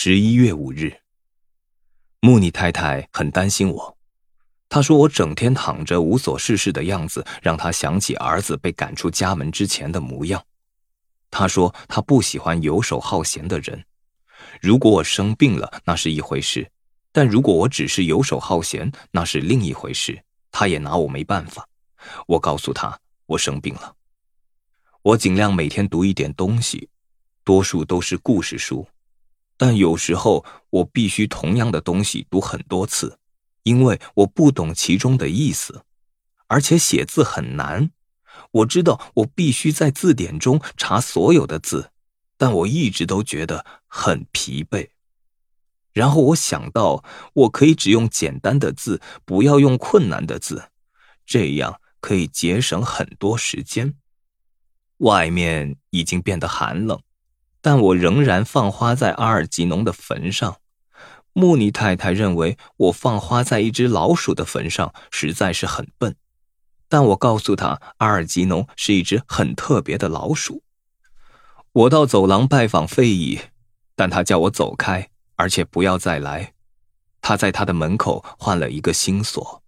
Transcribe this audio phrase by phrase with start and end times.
[0.00, 0.96] 十一月五日，
[2.20, 3.98] 穆尼太太很担心我。
[4.68, 10.40] 她说我整天躺着无所事事的样子，让她想起儿子被赶出家门之前的模样。
[11.32, 13.84] 她说她不喜欢游手好闲的人。
[14.60, 16.62] 如果我生病了，那是一回事；
[17.10, 20.22] 但如果我只是游手好闲，那是另一回事。
[20.52, 21.68] 她也拿我没办法。
[22.28, 22.96] 我告诉她
[23.26, 23.96] 我生病了。
[25.02, 26.88] 我尽量每天读一点东西，
[27.42, 28.86] 多数都是故事书。
[29.58, 33.18] 但有时候我必须同样的东西读很多次，
[33.64, 35.82] 因为我不懂其中的意思，
[36.46, 37.90] 而且写字很难。
[38.52, 41.90] 我知道我必须在字典中查所有的字，
[42.36, 44.90] 但我一直都觉得很疲惫。
[45.92, 47.02] 然后我想到，
[47.34, 50.70] 我可以只用简单的字，不要用困难的字，
[51.26, 53.96] 这样可以节省很多时间。
[54.98, 57.02] 外面已经变得寒冷。
[57.68, 60.56] 但我仍然放花在阿尔吉农的坟上。
[61.34, 66.16] 穆尼太太认为我放花在一只老鼠的坟上实在是很笨，
[66.88, 70.62] 但我告诉她，阿尔吉农是一只很特别的老鼠。
[71.72, 73.38] 我到走廊拜访费伊，
[73.94, 76.54] 但他叫我走开，而且不要再来。
[77.20, 79.62] 他在他的门口换了一个新锁。